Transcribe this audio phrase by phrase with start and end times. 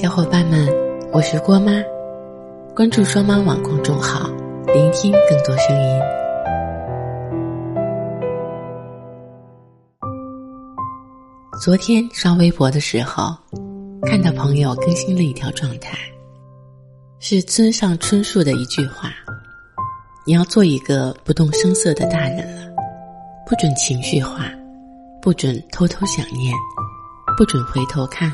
[0.00, 0.64] 小伙伴们，
[1.12, 1.72] 我是郭妈，
[2.72, 4.30] 关注双妈网公众号，
[4.72, 6.00] 聆听更多声音。
[11.60, 13.36] 昨天刷微博的时候，
[14.02, 15.98] 看到朋友更新了一条状态，
[17.18, 19.10] 是村上春树的一句话
[20.24, 22.72] ：“你要做一个不动声色的大人了，
[23.44, 24.44] 不准情绪化，
[25.20, 26.54] 不准偷偷想念，
[27.36, 28.32] 不准回头看。”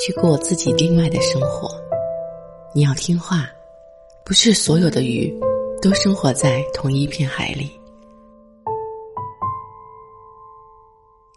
[0.00, 1.68] 去过自己另外的生活，
[2.74, 3.46] 你要听话，
[4.24, 5.32] 不是所有的鱼
[5.80, 7.70] 都生活在同一片海里。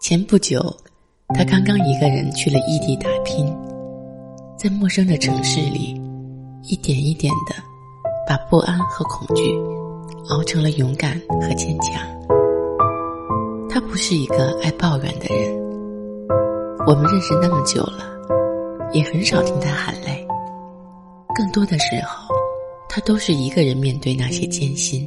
[0.02, 0.62] 前不久，
[1.36, 3.46] 他刚刚一个人去了异地打拼，
[4.58, 6.00] 在陌生的城市里，
[6.64, 7.56] 一点一点的
[8.28, 9.56] 把不安和恐惧
[10.30, 12.02] 熬成了勇敢和坚强。
[13.70, 15.54] 他不是一个爱抱怨的人，
[16.88, 18.16] 我们认识那么久了。
[18.96, 20.26] 也很少听他喊累，
[21.36, 22.34] 更多的时候，
[22.88, 25.06] 他都是一个人面对那些艰辛，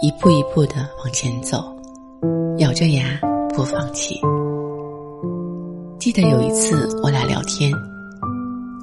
[0.00, 1.62] 一步一步的往前走，
[2.60, 3.20] 咬着牙
[3.54, 4.18] 不放弃。
[5.98, 7.70] 记得有一次我俩聊天，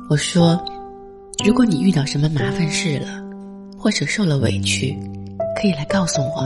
[0.08, 0.64] 我说
[1.44, 3.08] ：“如果你遇到什么麻烦事了，
[3.76, 4.96] 或者受了委屈，
[5.60, 6.44] 可以来告诉我，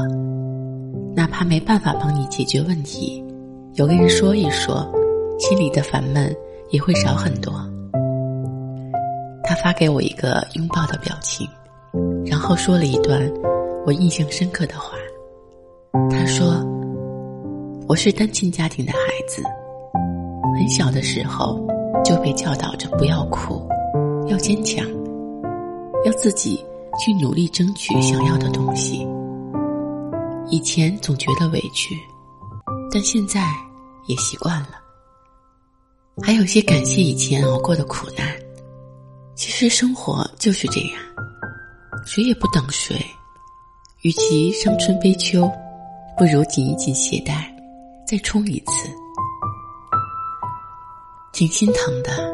[1.13, 3.21] 哪怕没办法帮你解决问题，
[3.73, 4.89] 有个人说一说，
[5.39, 6.33] 心里的烦闷。”
[6.71, 7.53] 也会少很多。
[9.43, 11.47] 他发给我一个拥抱的表情，
[12.25, 13.19] 然后说了一段
[13.85, 14.95] 我印象深刻的话。
[16.11, 16.63] 他说
[17.89, 19.41] ：“我是单亲家庭的孩子，
[20.55, 21.59] 很小的时候
[22.05, 23.67] 就被教导着不要哭，
[24.27, 24.85] 要坚强，
[26.05, 26.63] 要自己
[26.99, 29.07] 去努力争取想要的东西。
[30.51, 31.95] 以前总觉得委屈，
[32.91, 33.41] 但现在
[34.05, 34.77] 也习惯了。”
[36.21, 38.35] 还有些感谢以前熬过的苦难。
[39.35, 41.01] 其实生活就是这样，
[42.05, 42.95] 谁也不等谁。
[44.01, 45.49] 与其伤春悲秋，
[46.17, 47.53] 不如紧一紧鞋带，
[48.05, 48.89] 再冲一次。
[51.31, 52.33] 挺心疼的，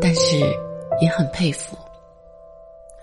[0.00, 0.38] 但是
[1.00, 1.76] 也很佩服。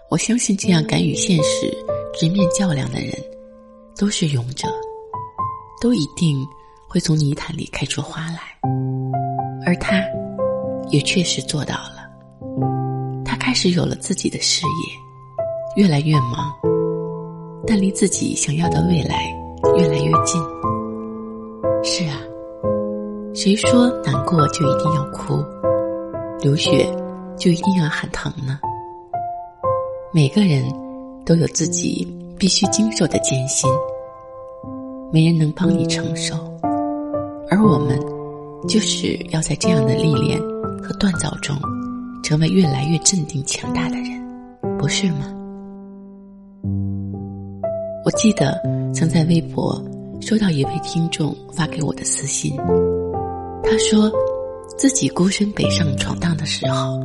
[0.09, 1.71] 我相信这样敢与现实
[2.13, 3.11] 直面较量的人，
[3.97, 4.67] 都是勇者，
[5.81, 6.47] 都一定
[6.87, 8.54] 会从泥潭里开出花来。
[9.65, 9.95] 而他，
[10.89, 12.07] 也确实做到了。
[13.25, 16.53] 他开始有了自己的事业，越来越忙，
[17.65, 19.25] 但离自己想要的未来
[19.75, 20.39] 越来越近。
[21.83, 22.21] 是啊，
[23.33, 25.43] 谁说难过就一定要哭，
[26.41, 26.87] 流血
[27.35, 28.59] 就一定要喊疼呢？
[30.13, 30.63] 每个人
[31.25, 33.67] 都有自己必须经受的艰辛，
[35.11, 36.35] 没人能帮你承受，
[37.49, 38.14] 而我们。
[38.67, 40.39] 就是要在这样的历练
[40.81, 41.55] 和锻造中，
[42.23, 45.31] 成为越来越镇定强大的人，不是吗？
[48.03, 48.61] 我记得
[48.93, 49.83] 曾在微博
[50.21, 52.55] 收到一位听众发给我的私信，
[53.63, 54.11] 他说
[54.77, 56.99] 自己孤身北上闯荡的时候，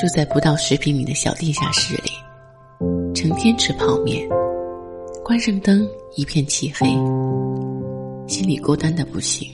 [0.00, 2.10] 住在不到十平米的小地下室里，
[3.14, 4.28] 成天吃泡面，
[5.24, 6.86] 关上灯一片漆黑，
[8.26, 9.48] 心里孤单的不行。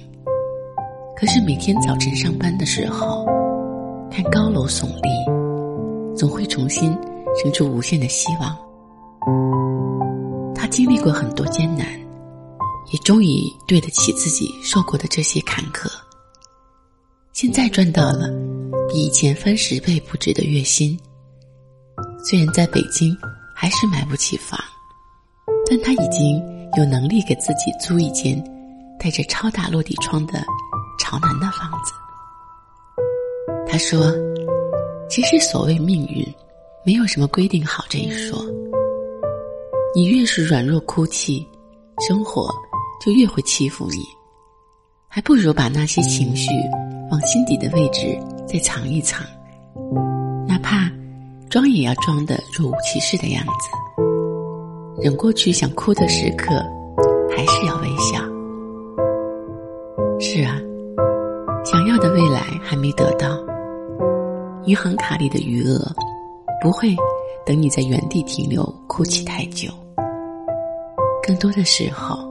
[1.18, 3.26] 可是每天早晨上班的时候，
[4.08, 6.96] 看高楼耸立，总会重新
[7.42, 8.56] 生出无限的希望。
[10.54, 11.88] 他经历过很多艰难，
[12.92, 15.90] 也终于对得起自己受过的这些坎坷。
[17.32, 18.30] 现在赚到了
[18.88, 20.96] 比以前翻十倍不止的月薪，
[22.24, 23.12] 虽然在北京
[23.56, 24.56] 还是买不起房，
[25.68, 26.40] 但他已经
[26.76, 28.40] 有能力给自己租一间
[29.00, 30.40] 带着超大落地窗的。
[31.08, 31.94] 朝南的房子，
[33.66, 34.12] 他说
[35.08, 36.22] ：“其实所谓命运，
[36.84, 38.38] 没有什么规定好这一说。
[39.94, 41.48] 你越是软弱哭泣，
[42.06, 42.54] 生活
[43.00, 44.04] 就越会欺负你。
[45.08, 46.50] 还不如把那些情绪
[47.10, 48.14] 往心底的位置
[48.46, 49.24] 再藏一藏，
[50.46, 50.92] 哪怕
[51.48, 55.02] 装也要装的若无其事的样子。
[55.02, 56.62] 忍过去想哭的时刻，
[57.34, 58.20] 还是要微笑。
[60.20, 60.60] 是啊。”
[61.70, 63.28] 想要的未来还没得到，
[64.64, 65.78] 银行卡里的余额
[66.62, 66.96] 不会
[67.44, 69.68] 等你在原地停留哭泣太久。
[71.22, 72.26] 更多的时候，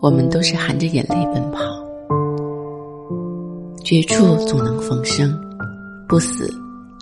[0.00, 1.60] 我们都是含着眼泪奔跑。
[3.84, 5.38] 绝处总能逢生，
[6.08, 6.50] 不死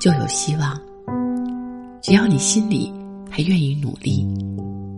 [0.01, 0.77] 就有希望。
[2.03, 2.93] 只要你心里
[3.31, 4.27] 还愿意努力，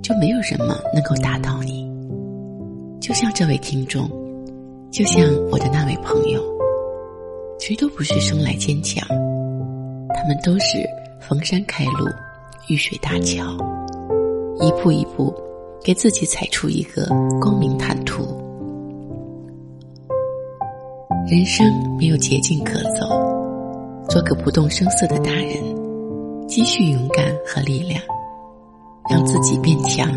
[0.03, 1.87] 就没有什么能够打倒你。
[3.03, 4.11] 就像这位听众，
[4.91, 6.41] 就像我的那位朋友。
[7.61, 9.07] 谁都不是生来坚强，
[10.15, 10.79] 他们都是
[11.21, 12.09] 逢山开路，
[12.69, 13.55] 遇水搭桥，
[14.61, 15.31] 一步一步
[15.85, 17.05] 给自己踩出一个
[17.39, 18.25] 光明坦途。
[21.29, 21.67] 人生
[21.99, 23.07] 没有捷径可走，
[24.09, 25.63] 做个不动声色的大人，
[26.49, 28.03] 积蓄勇敢和力量，
[29.11, 30.11] 让自己变强，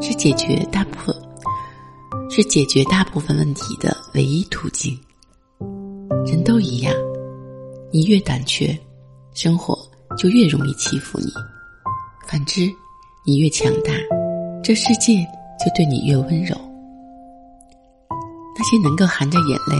[0.00, 1.14] 是解决大部分
[2.30, 4.96] 是解决大部分问题的唯一途径。
[6.26, 6.94] 人都一样，
[7.90, 8.78] 你越胆怯，
[9.34, 9.78] 生活
[10.16, 11.26] 就越容易欺负你；
[12.26, 12.70] 反之，
[13.24, 13.92] 你越强大，
[14.62, 15.16] 这世界
[15.58, 16.56] 就对你越温柔。
[18.54, 19.76] 那些能够含着眼泪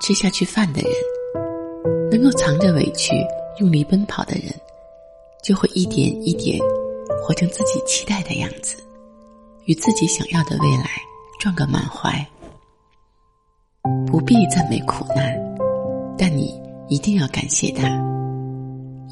[0.00, 3.14] 吃下去饭的人，能够藏着委屈
[3.60, 4.52] 用力奔跑的人，
[5.42, 6.58] 就会一点一点
[7.22, 8.76] 活成自己期待的样子，
[9.64, 10.90] 与自己想要的未来
[11.38, 12.26] 撞个满怀。
[14.06, 15.55] 不必赞美苦难。
[16.18, 17.88] 但你一定要感谢他，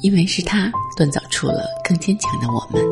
[0.01, 2.83] 因为是他锻造出了更坚强的我们。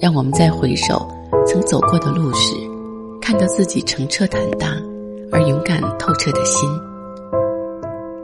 [0.00, 1.08] 让我们在回首
[1.46, 2.54] 曾走过的路时，
[3.20, 4.70] 看到自己澄澈坦荡
[5.30, 6.68] 而勇敢透彻的心。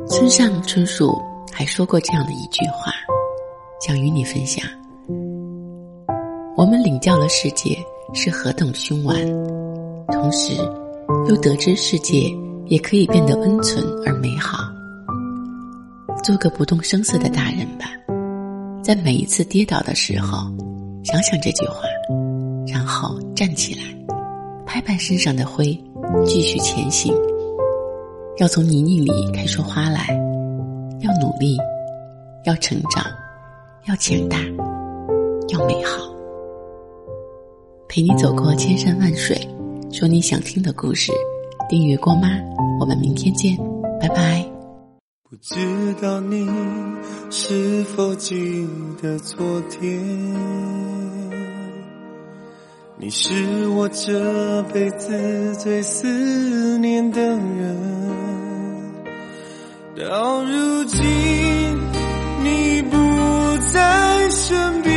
[0.08, 1.16] 村上春树
[1.52, 2.92] 还说过这样的一句话，
[3.80, 4.64] 想与你分享：
[6.56, 7.78] 我们领教了世界
[8.12, 9.16] 是何等凶顽，
[10.08, 10.54] 同时
[11.28, 12.34] 又得知世界。
[12.70, 14.58] 也可以变得温存而美好。
[16.22, 17.86] 做个不动声色的大人吧，
[18.80, 20.38] 在每一次跌倒的时候，
[21.02, 21.82] 想想这句话，
[22.68, 23.82] 然后站起来，
[24.64, 25.76] 拍拍身上的灰，
[26.24, 27.12] 继续前行。
[28.38, 30.06] 要从泥泞里开出花来，
[31.00, 31.58] 要努力，
[32.44, 33.04] 要成长，
[33.88, 34.38] 要强大，
[35.48, 36.08] 要美好。
[37.88, 39.36] 陪你走过千山万水，
[39.90, 41.10] 说你想听的故事。
[41.70, 42.28] 订阅过吗？
[42.80, 43.56] 我们明天见，
[44.00, 44.44] 拜拜。
[45.22, 45.54] 不知
[46.02, 46.44] 道你
[47.30, 48.66] 是否记
[49.00, 49.38] 得昨
[49.70, 49.96] 天，
[52.98, 57.76] 你是我这辈子最思念的人。
[59.96, 61.00] 到如今
[62.42, 62.96] 你不
[63.68, 64.92] 在身边，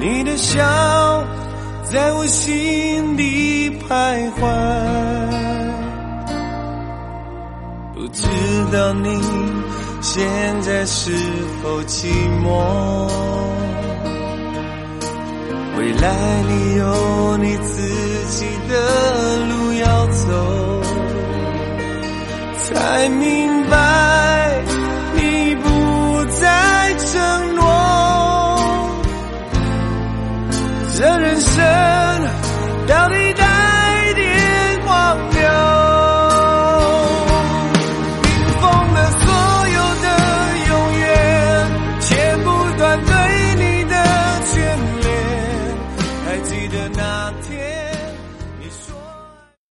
[0.00, 0.95] 你的笑。
[1.96, 4.38] 在我心里徘徊，
[7.94, 8.22] 不知
[8.70, 9.18] 道你
[10.02, 10.28] 现
[10.60, 11.10] 在是
[11.62, 12.08] 否寂
[12.44, 13.08] 寞？
[15.78, 17.80] 未来里有你自
[18.28, 18.74] 己的
[19.46, 20.82] 路要走，
[22.68, 23.76] 才明白